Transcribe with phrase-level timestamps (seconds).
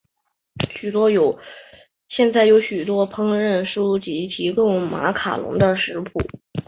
[2.09, 6.19] 现在有许多烹饪书籍提供马卡龙的食谱。